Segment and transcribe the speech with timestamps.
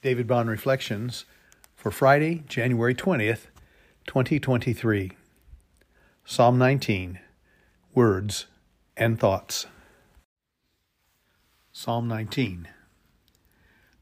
[0.00, 1.24] David Bond Reflections
[1.74, 3.46] for Friday, January 20th,
[4.06, 5.10] 2023.
[6.24, 7.18] Psalm 19
[7.96, 8.46] Words
[8.96, 9.66] and Thoughts.
[11.72, 12.68] Psalm 19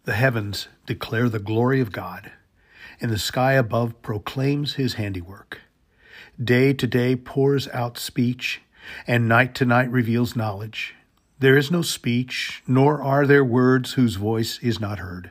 [0.05, 2.31] The heavens declare the glory of God,
[3.01, 5.63] and the sky above proclaims his handiwork.
[6.39, 8.61] Day to day pours out speech,
[9.07, 10.95] and night to night reveals knowledge.
[11.39, 15.31] There is no speech, nor are there words whose voice is not heard.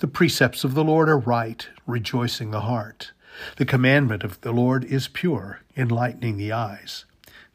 [0.00, 3.12] The precepts of the Lord are right, rejoicing the heart.
[3.56, 7.04] The commandment of the Lord is pure, enlightening the eyes.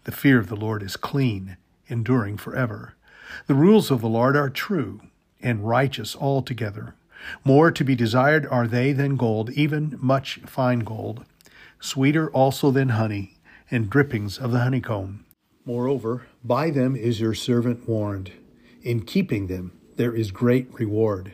[0.06, 1.58] The fear of the Lord is clean,
[1.88, 2.96] enduring forever.
[3.48, 5.02] The rules of the Lord are true
[5.42, 6.96] and righteous altogether.
[7.44, 11.26] More to be desired are they than gold, even much fine gold,
[11.80, 13.38] sweeter also than honey,
[13.70, 15.26] and drippings of the honeycomb.
[15.66, 18.32] Moreover, by them is your servant warned.
[18.82, 21.34] In keeping them there is great reward.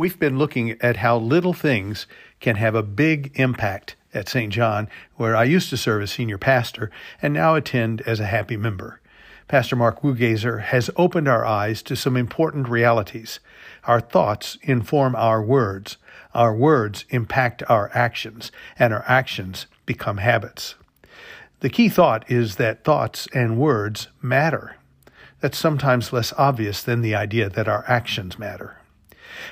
[0.00, 2.06] We've been looking at how little things
[2.40, 4.50] can have a big impact at St.
[4.50, 8.56] John, where I used to serve as senior pastor and now attend as a happy
[8.56, 9.02] member.
[9.46, 13.40] Pastor Mark Wugazer has opened our eyes to some important realities.
[13.84, 15.98] Our thoughts inform our words,
[16.32, 20.76] our words impact our actions, and our actions become habits.
[21.58, 24.76] The key thought is that thoughts and words matter.
[25.40, 28.79] That's sometimes less obvious than the idea that our actions matter.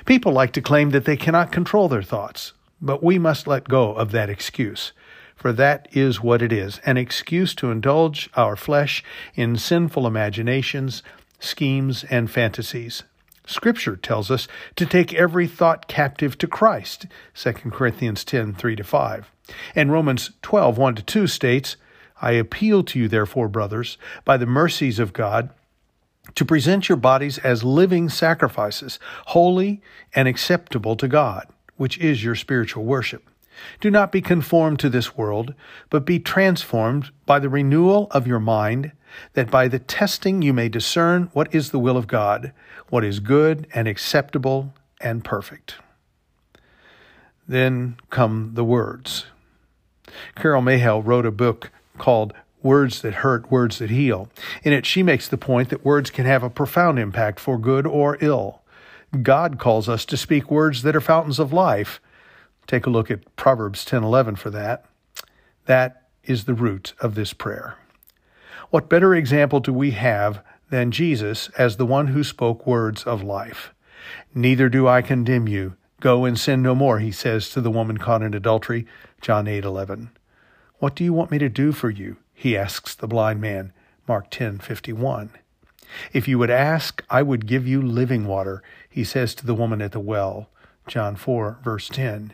[0.05, 2.53] People like to claim that they cannot control their thoughts.
[2.81, 4.93] But we must let go of that excuse,
[5.35, 9.03] for that is what it is an excuse to indulge our flesh
[9.35, 11.03] in sinful imaginations,
[11.39, 13.03] schemes, and fantasies.
[13.45, 19.31] Scripture tells us to take every thought captive to Christ, 2 Corinthians 10 3 5.
[19.75, 21.75] And Romans 12 1 2 states,
[22.21, 25.49] I appeal to you, therefore, brothers, by the mercies of God,
[26.35, 29.81] to present your bodies as living sacrifices, holy
[30.13, 31.47] and acceptable to God
[31.79, 33.23] which is your spiritual worship.
[33.79, 35.53] Do not be conformed to this world,
[35.89, 38.91] but be transformed by the renewal of your mind,
[39.33, 42.51] that by the testing you may discern what is the will of God,
[42.89, 45.75] what is good and acceptable and perfect.
[47.47, 49.27] Then come the words.
[50.35, 54.29] Carole Mayhall wrote a book called Words That Hurt, Words That Heal.
[54.63, 57.87] In it, she makes the point that words can have a profound impact for good
[57.87, 58.61] or ill.
[59.21, 61.99] God calls us to speak words that are fountains of life.
[62.67, 64.85] Take a look at Proverbs 10:11 for that.
[65.65, 67.75] That is the root of this prayer.
[68.69, 73.23] What better example do we have than Jesus as the one who spoke words of
[73.23, 73.73] life?
[74.35, 75.75] Neither do I condemn you.
[75.99, 78.85] Go and sin no more, he says to the woman caught in adultery,
[79.21, 80.11] John 8:11.
[80.77, 82.17] What do you want me to do for you?
[82.39, 83.73] He asks the blind man,
[84.07, 85.31] Mark 10:51.
[86.13, 89.81] If you would ask, I would give you living water, he says to the woman
[89.81, 90.49] at the well.
[90.87, 92.31] John 4, verse 10.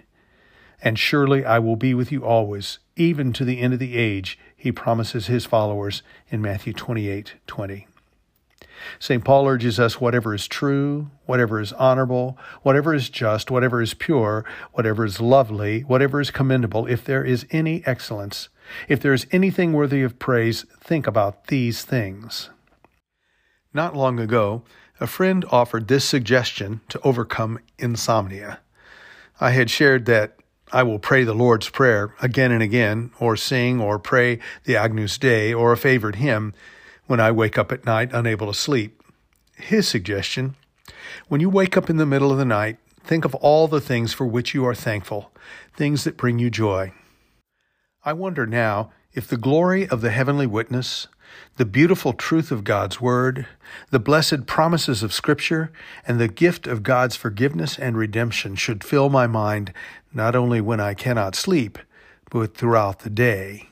[0.79, 4.37] And surely I will be with you always, even to the end of the age,
[4.55, 7.87] he promises his followers in Matthew 28, 20.
[8.99, 9.23] St.
[9.23, 14.45] Paul urges us whatever is true, whatever is honorable, whatever is just, whatever is pure,
[14.73, 18.49] whatever is lovely, whatever is commendable, if there is any excellence,
[18.87, 22.49] if there is anything worthy of praise, think about these things.
[23.73, 24.63] Not long ago,
[24.99, 28.59] a friend offered this suggestion to overcome insomnia.
[29.39, 30.37] I had shared that
[30.71, 35.17] I will pray the Lord's Prayer again and again, or sing or pray the Agnus
[35.17, 36.53] Dei or a favorite hymn
[37.07, 39.01] when I wake up at night unable to sleep.
[39.55, 40.55] His suggestion
[41.27, 44.13] when you wake up in the middle of the night, think of all the things
[44.13, 45.31] for which you are thankful,
[45.75, 46.91] things that bring you joy.
[48.03, 51.07] I wonder now if the glory of the heavenly witness,
[51.57, 53.47] the beautiful truth of God's Word,
[53.89, 55.71] the blessed promises of Scripture,
[56.07, 59.73] and the gift of God's forgiveness and redemption should fill my mind
[60.13, 61.79] not only when I cannot sleep,
[62.29, 63.69] but throughout the day.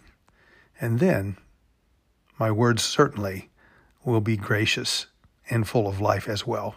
[0.79, 1.37] And then
[2.43, 3.49] my words certainly
[4.03, 5.05] will be gracious
[5.49, 6.75] and full of life as well.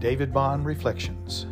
[0.00, 1.44] David Bond Reflections.